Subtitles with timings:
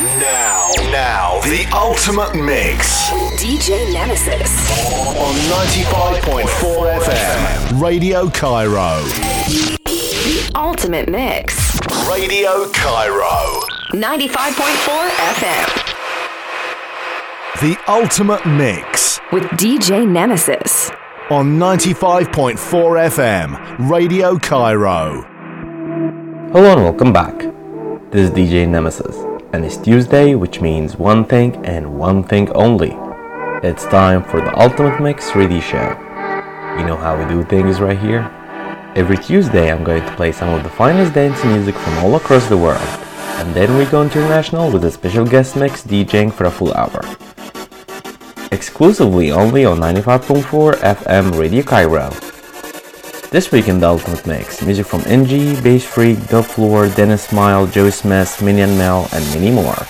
[0.00, 4.50] Now, now, the ultimate mix DJ Nemesis.
[5.18, 5.34] on
[5.68, 7.80] 95.4 FM.
[7.82, 9.02] Radio Cairo.
[9.84, 11.78] The ultimate mix.
[12.08, 13.60] Radio Cairo.
[13.92, 15.66] 95.4 FM.
[17.60, 20.90] The ultimate mix With DJ Nemesis.
[21.28, 23.90] on 95.4 FM.
[23.90, 25.26] Radio Cairo.
[26.52, 27.59] Hello and welcome back.
[28.10, 29.18] This is DJ Nemesis,
[29.52, 32.90] and it's Tuesday, which means one thing and one thing only.
[33.62, 35.90] It's time for the Ultimate Mix 3D Show.
[36.76, 38.28] You know how we do things right here?
[38.96, 42.48] Every Tuesday, I'm going to play some of the finest dance music from all across
[42.48, 42.82] the world,
[43.38, 47.02] and then we go international with a special guest mix DJing for a full hour.
[48.50, 52.10] Exclusively only on 95.4 FM Radio Cairo.
[53.30, 57.64] This week in the Ultimate Mix, music from NG, Bass Freak, Dub Floor, Dennis Smile,
[57.64, 59.86] Joe Smith, Minion Mel, and many more.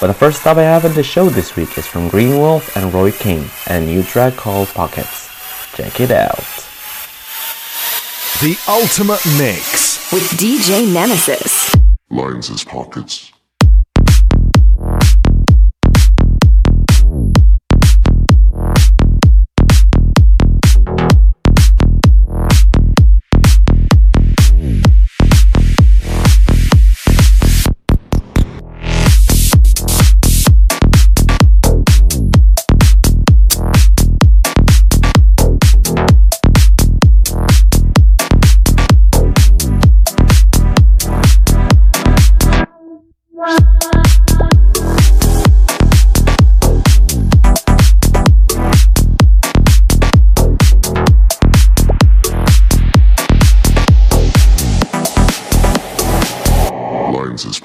[0.00, 2.76] But the first stop I have at the show this week is from Green Wolf
[2.76, 5.30] and Roy King, and a new track called Pockets.
[5.76, 6.42] Check it out.
[8.42, 10.12] The ultimate mix.
[10.12, 11.72] With DJ Nemesis.
[12.10, 13.30] lines as pockets.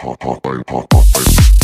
[0.03, 1.62] パパパパパパパパパパ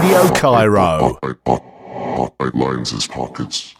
[0.00, 1.18] Radio Cairo.
[2.54, 3.79] Lines as pockets.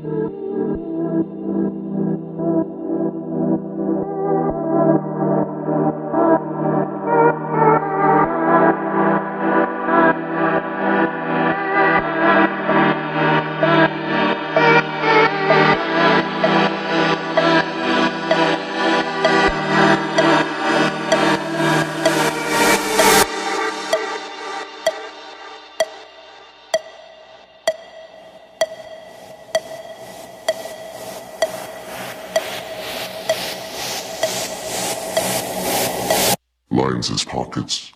[37.23, 37.93] Pockets.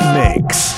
[0.00, 0.77] Mix.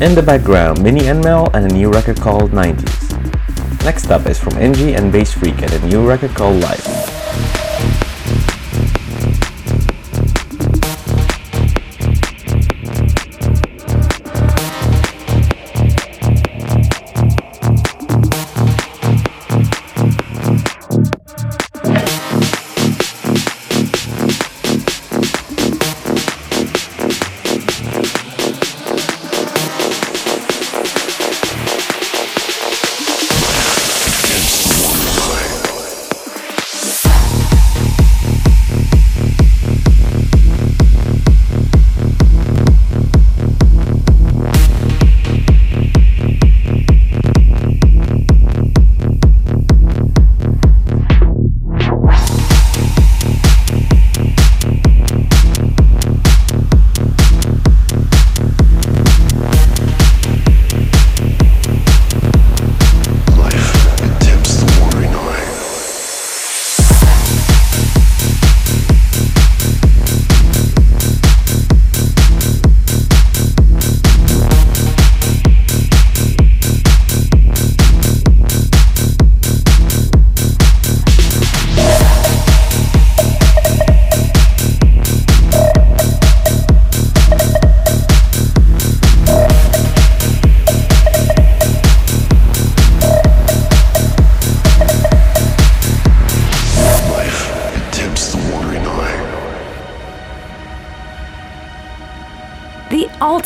[0.00, 3.84] In the background, Mini and Mel and a new record called 90s.
[3.84, 7.09] Next up is from NG and Bass Freak and a new record called Life.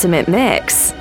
[0.05, 0.93] Ultimate mix.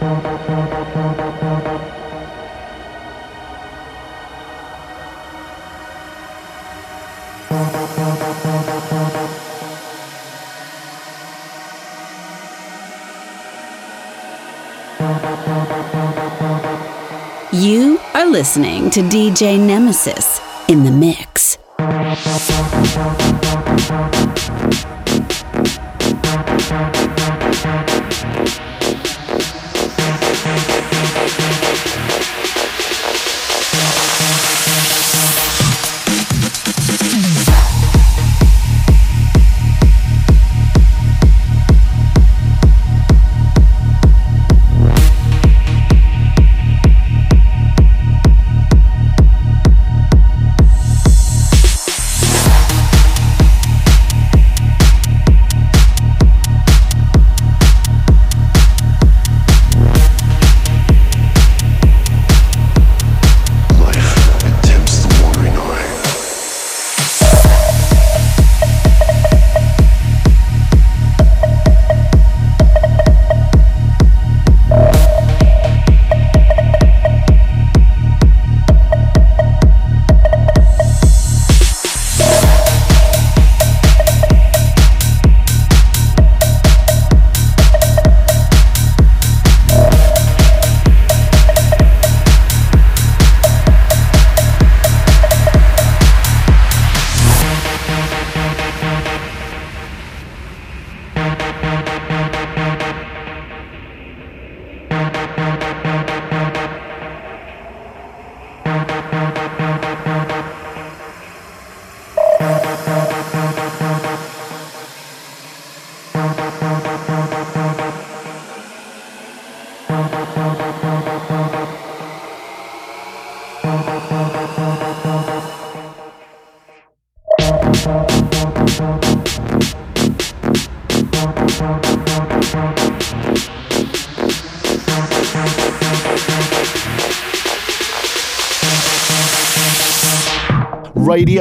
[17.51, 20.32] You are listening to DJ Nemesis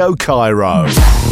[0.03, 1.22] Radio Cairo.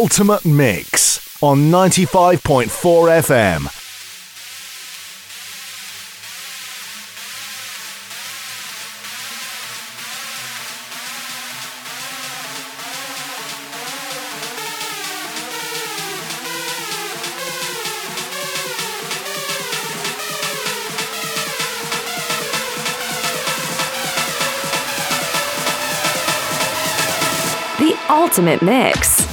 [0.00, 2.68] Ultimate Mix on 95.4
[3.18, 3.64] FM.
[27.78, 29.27] The Ultimate Mix.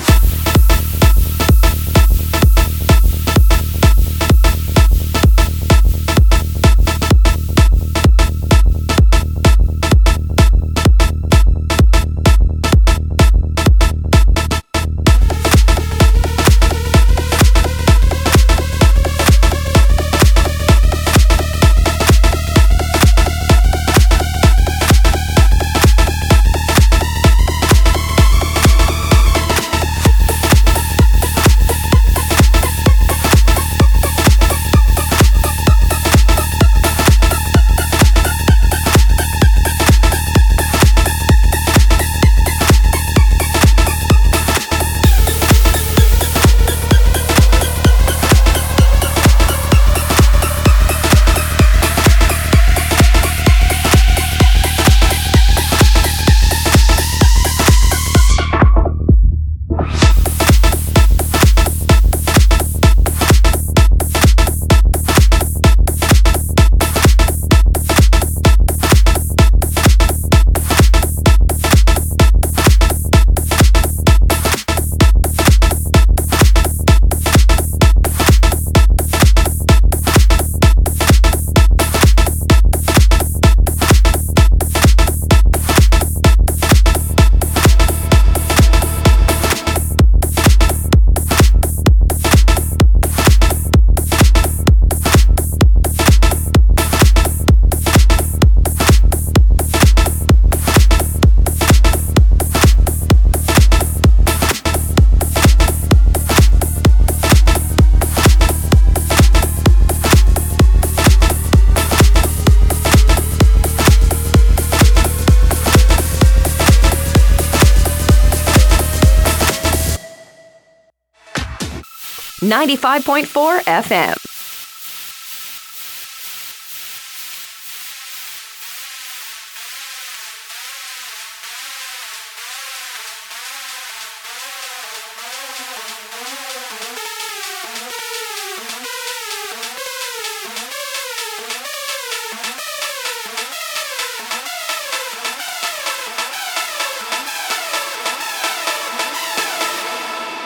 [122.56, 124.16] Ninety-five point four FM.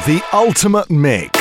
[0.07, 1.38] The Ultimate Mix.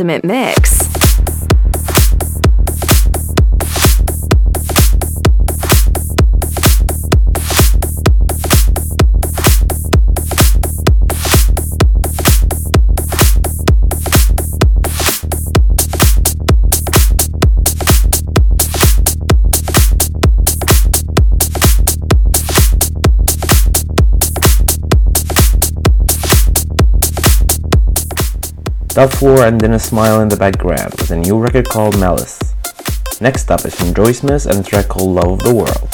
[0.00, 0.49] Ultimate Mix.
[28.92, 32.40] Dub Floor and Then a Smile in the background with a new record called Malice.
[33.20, 35.89] Next up is from Joy Smith and a track called Love of the World.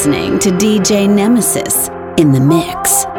[0.00, 3.09] Listening to DJ Nemesis in the mix.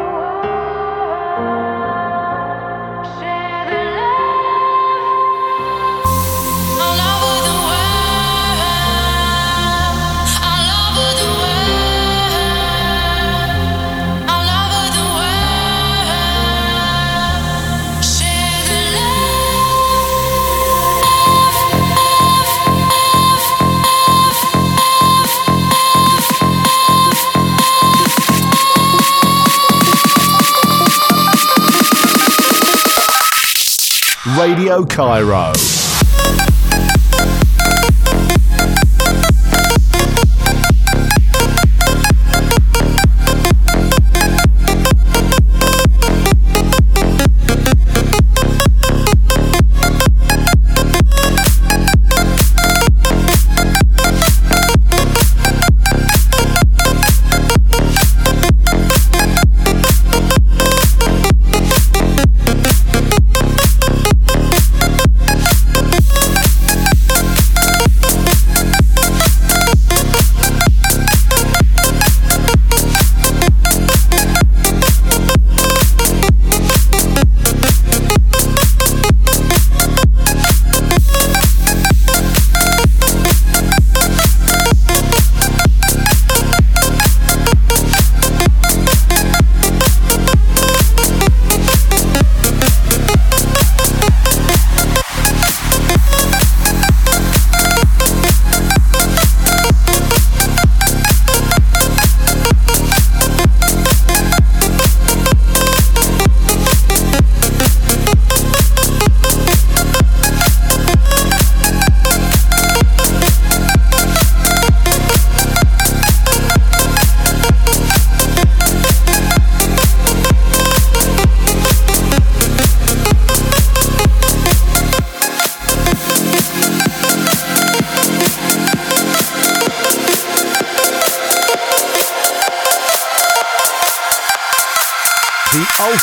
[34.42, 35.91] Radio Cairo.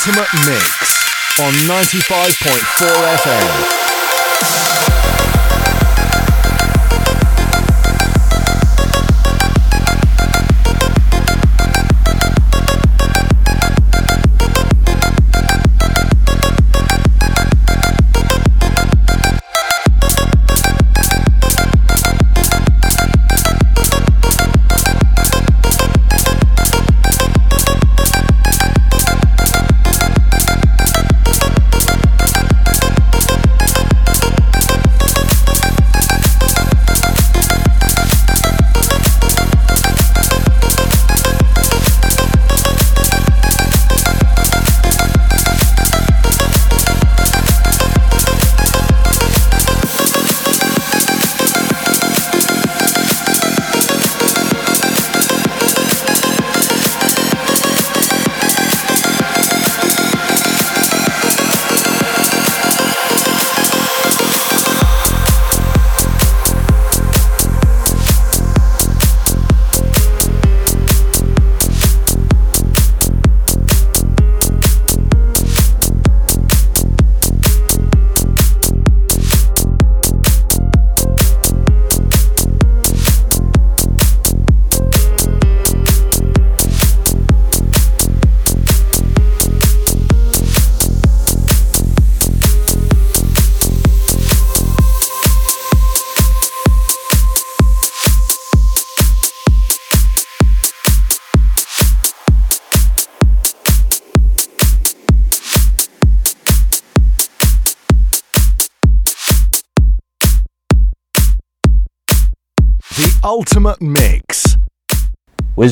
[0.09, 1.05] Ultimate Mix
[1.39, 4.98] on 95.4 FM.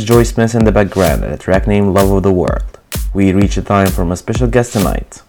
[0.07, 2.79] Joy Smith in the background and a track named Love of the World,
[3.13, 5.21] we reach a time from a special guest tonight.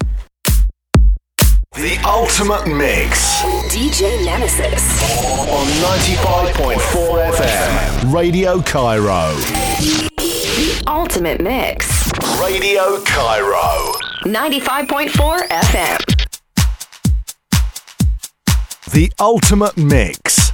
[1.74, 3.42] The Ultimate Mix
[3.74, 5.02] DJ Nemesis.
[5.50, 5.66] on
[6.14, 8.14] 95.4 FM.
[8.14, 9.34] Radio Cairo.
[10.16, 12.12] The Ultimate Mix.
[12.40, 13.94] Radio Cairo.
[14.22, 15.98] 95.4 FM.
[18.92, 20.47] The Ultimate Mix.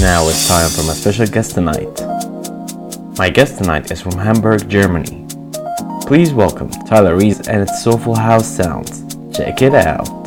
[0.00, 2.00] Now it's time for my special guest tonight.
[3.18, 5.26] My guest tonight is from Hamburg, Germany.
[6.02, 9.02] Please welcome Tyler Reese and its Soulful House Sounds.
[9.36, 10.17] Check it out.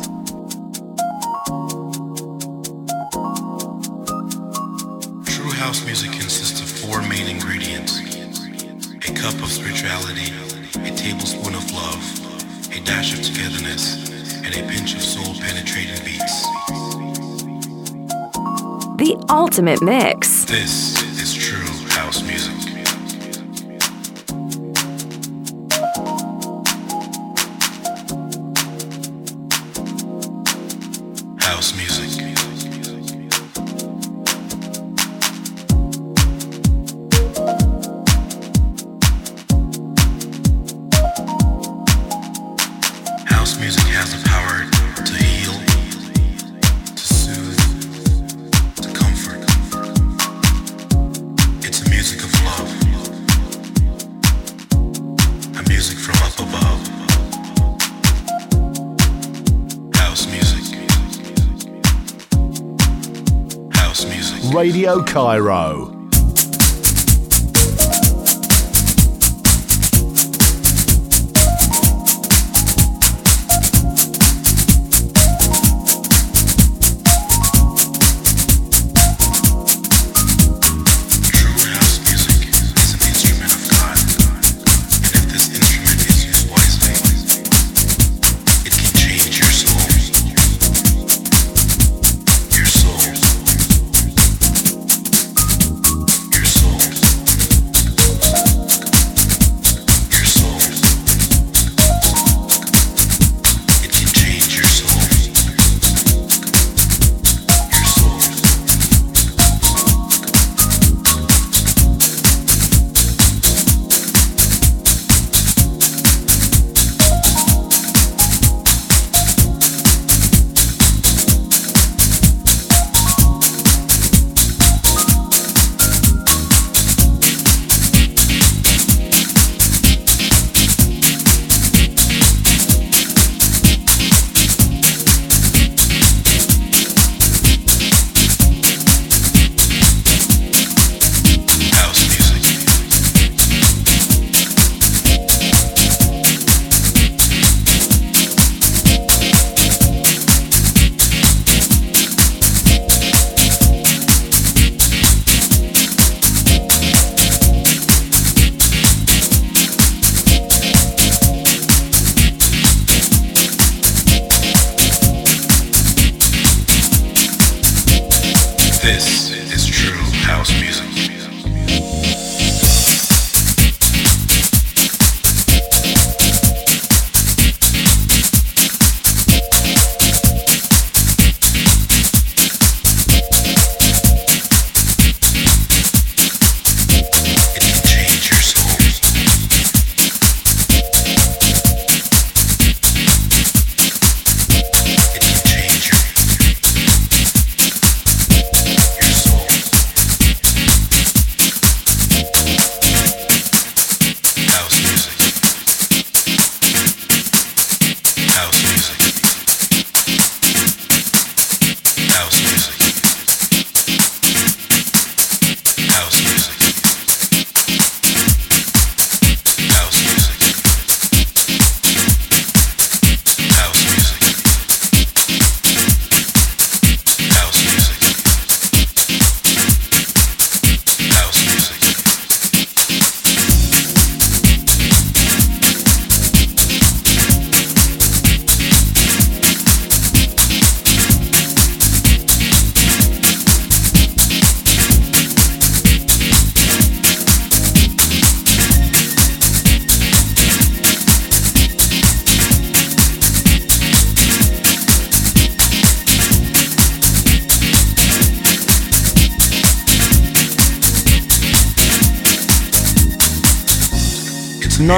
[19.52, 20.46] ultimate mix.
[20.46, 20.91] This
[65.12, 65.81] Cairo.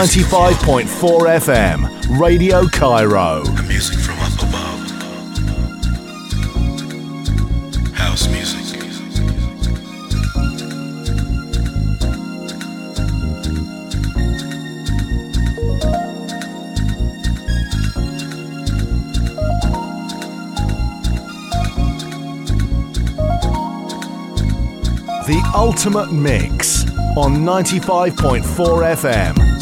[0.05, 0.85] 95.4
[1.41, 3.43] FM, Radio Cairo.
[3.43, 4.91] The music from up above.
[7.95, 8.81] House music.
[25.27, 26.85] The Ultimate Mix
[27.17, 29.54] on 95.4 FM.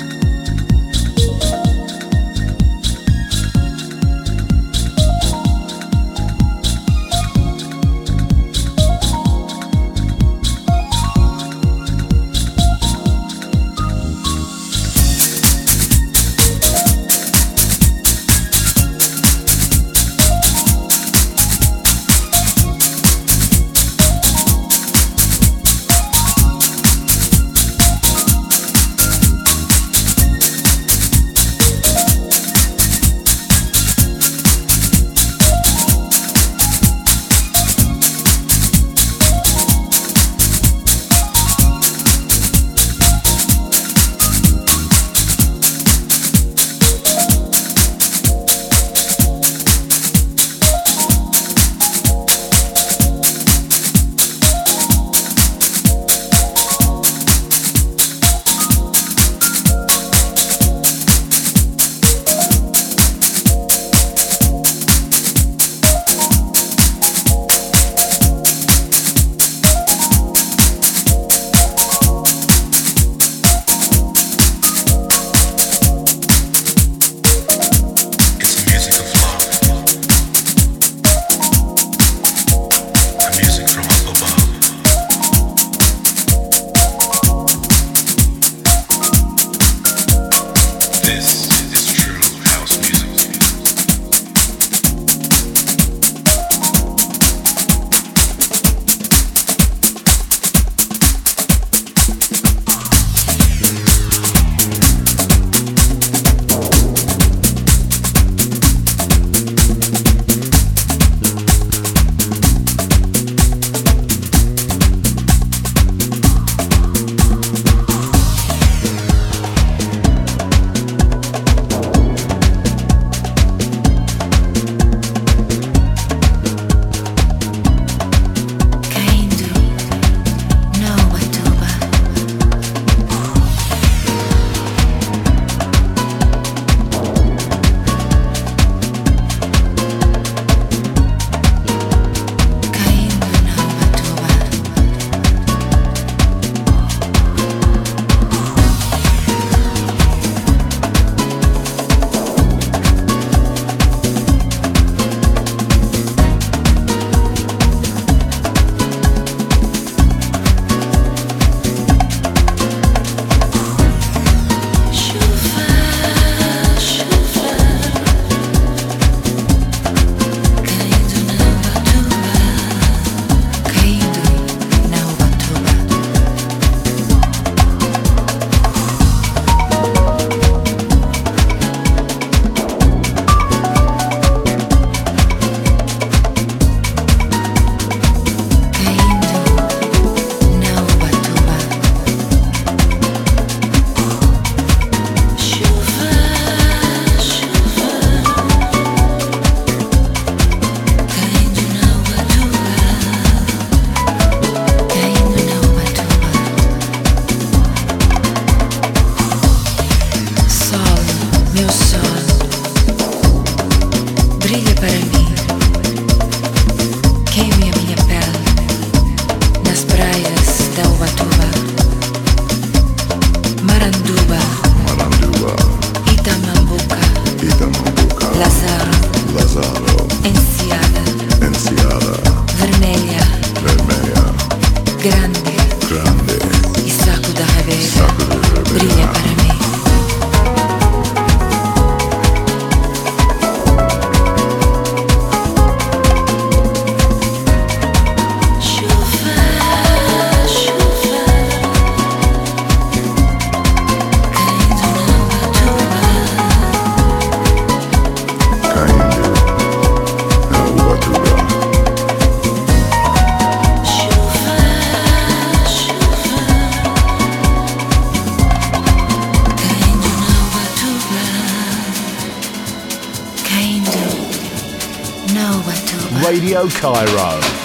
[276.32, 277.61] Cairo.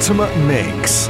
[0.00, 1.08] Ultimate mix.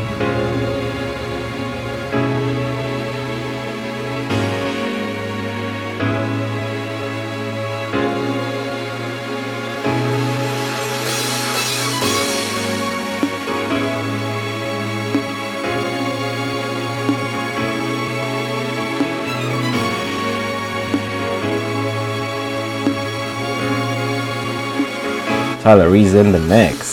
[25.63, 26.90] Tyler Reese in the mix.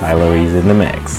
[0.00, 1.11] Tyler is in the mix.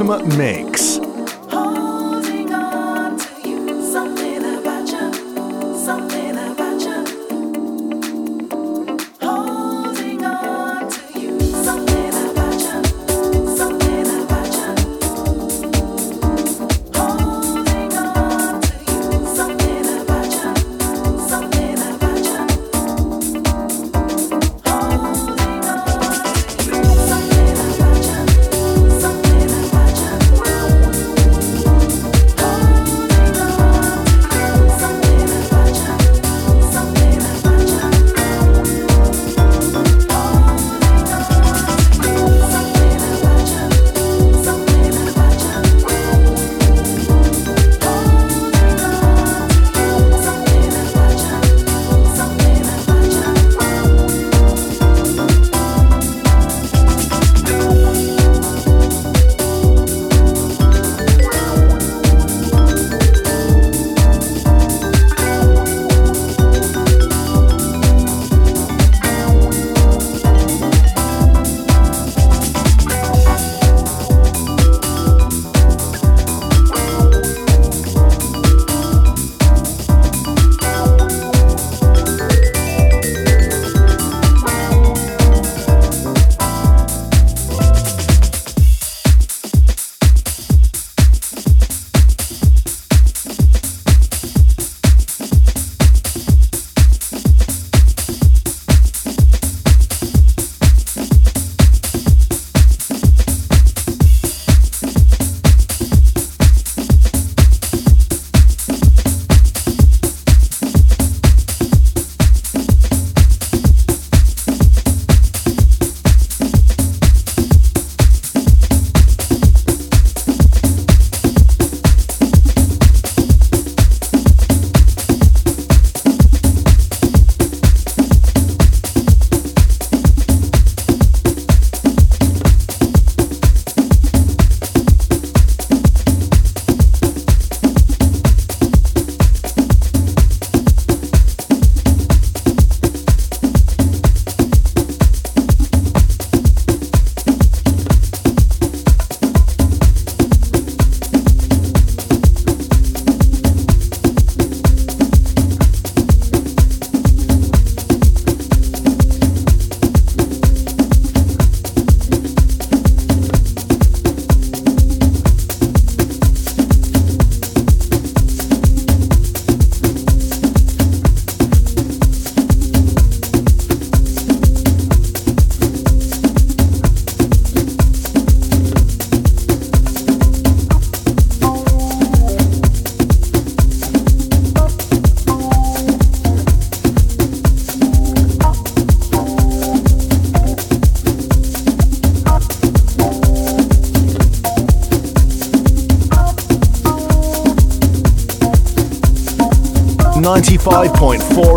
[0.00, 0.57] Ultimate mix.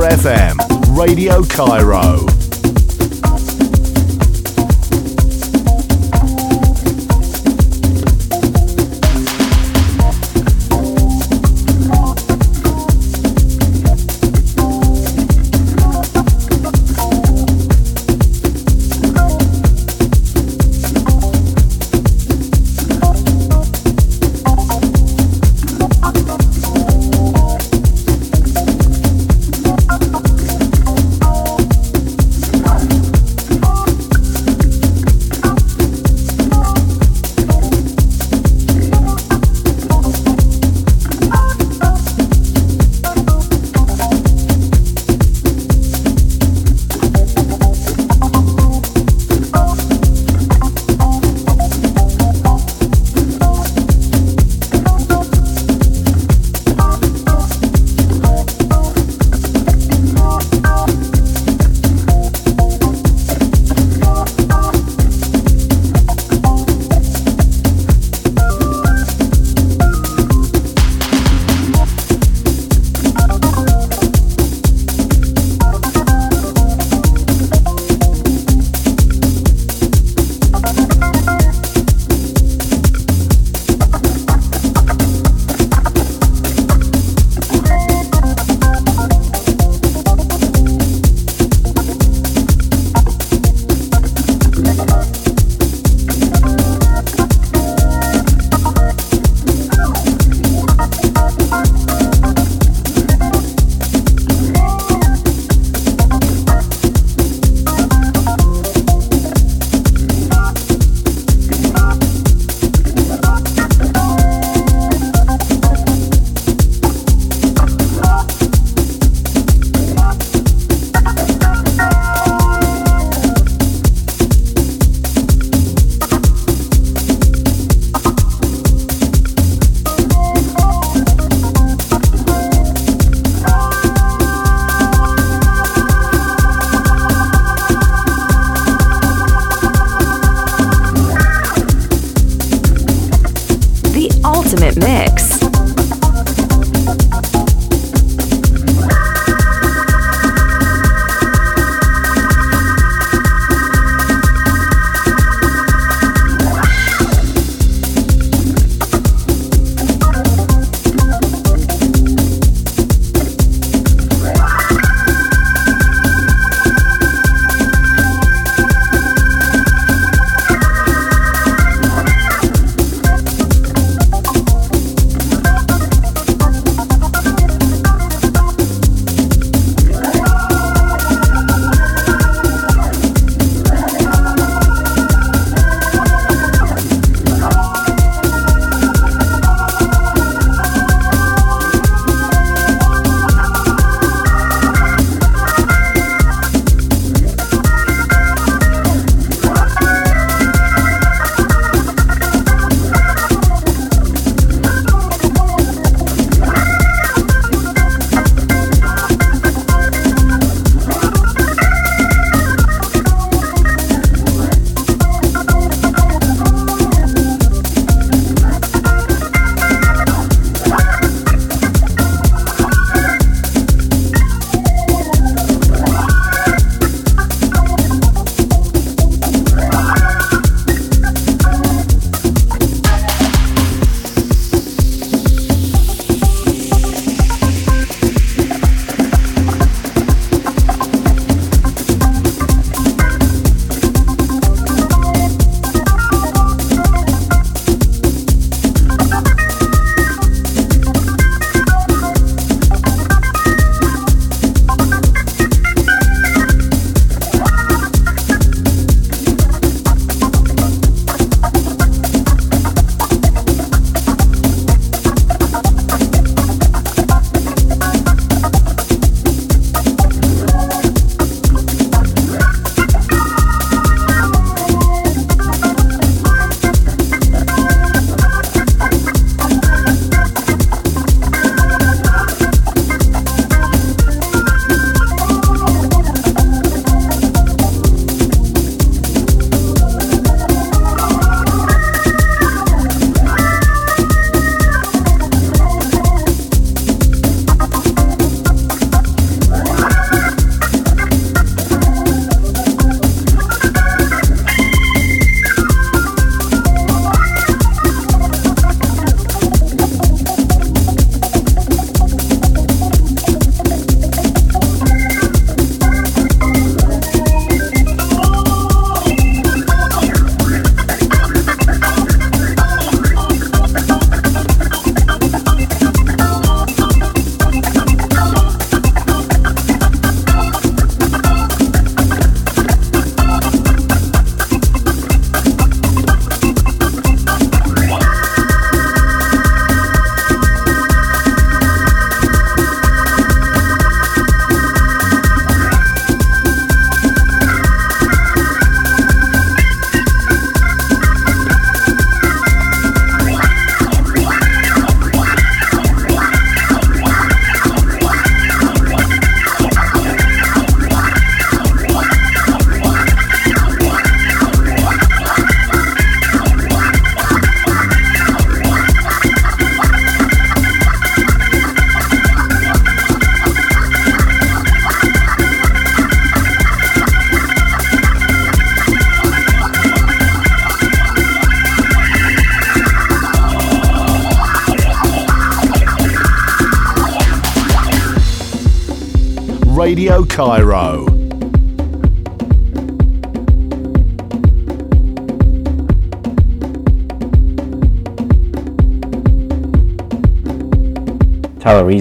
[0.02, 0.58] FM.
[0.98, 2.41] Radio Cairo.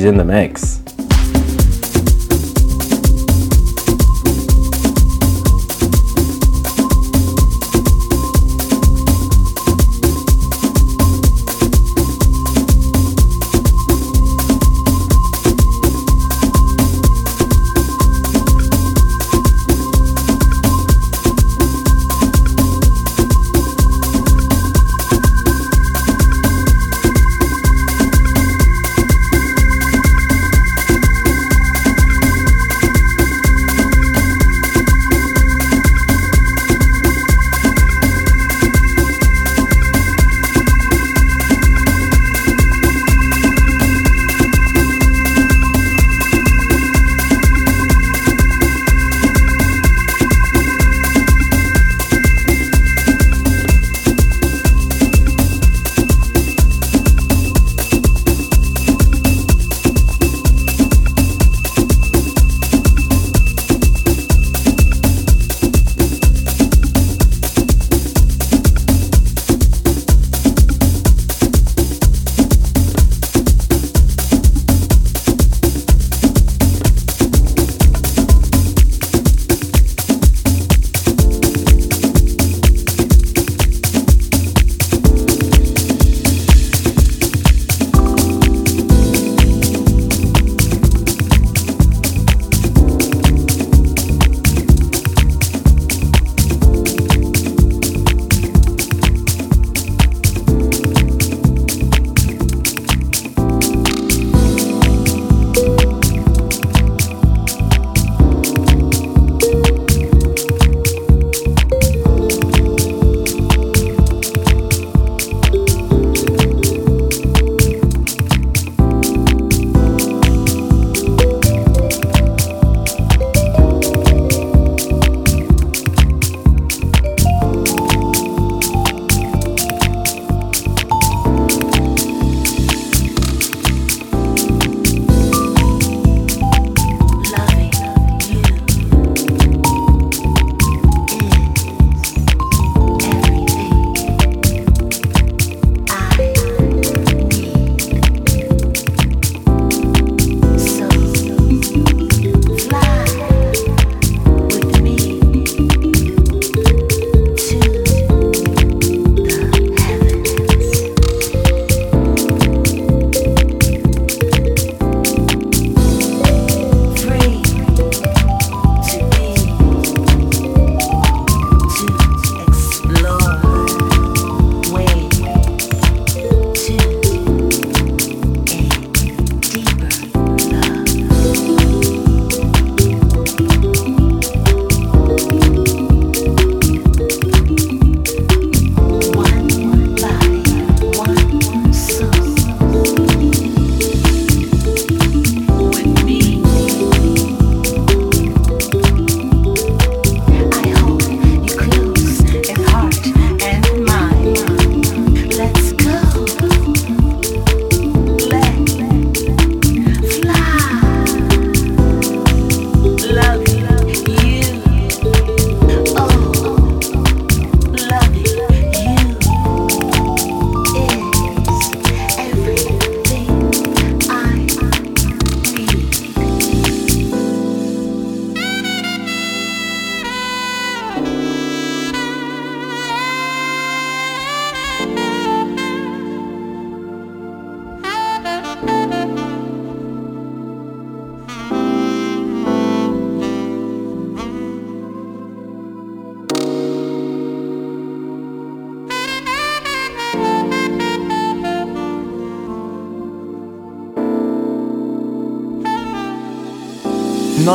[0.01, 0.80] Reese in the mix.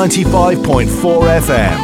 [0.06, 1.78] Ninety-five point four FM.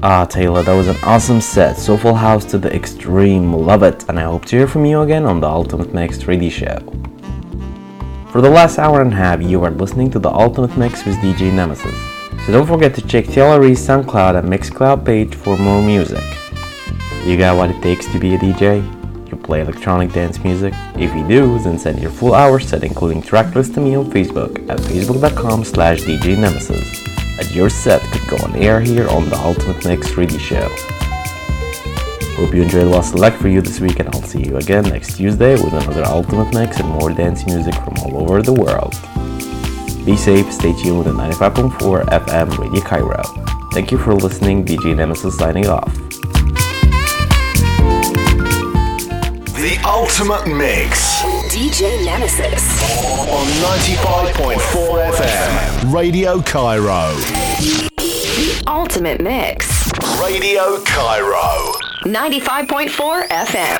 [0.00, 1.76] Ah, Taylor, that was an awesome set.
[1.76, 3.52] Soulful House to the extreme.
[3.52, 4.08] Love it.
[4.08, 6.78] And I hope to hear from you again on the Ultimate Mix 3D show.
[8.30, 11.16] For the last hour and a half, you are listening to the Ultimate Mix with
[11.16, 11.98] DJ Nemesis.
[12.46, 16.22] So don't forget to check Taylor SoundCloud and Mixcloud page for more music.
[17.24, 18.99] You got what it takes to be a DJ?
[19.50, 20.72] Play electronic dance music?
[20.94, 24.08] If you do, then send your full hour set including track list to me on
[24.08, 27.04] Facebook at facebook.com slash DJ Nemesis.
[27.36, 30.68] And your set could go on air here on the Ultimate Mix 3D Show.
[32.36, 34.84] Hope you enjoyed what I select for you this week and I'll see you again
[34.84, 38.94] next Tuesday with another Ultimate Mix and more dance music from all over the world.
[40.06, 43.22] Be safe, stay tuned with 95.4 FM Radio Cairo.
[43.72, 45.99] Thank you for listening, DJ Nemesis signing off.
[50.00, 51.20] Ultimate Mix
[51.52, 52.64] DJ Nemesis.
[53.28, 53.46] on
[53.82, 55.92] 95.4 FM.
[55.92, 57.14] Radio Cairo.
[57.96, 59.92] The ultimate Mix.
[60.18, 61.74] Radio Cairo.
[62.06, 63.79] 95.4 FM.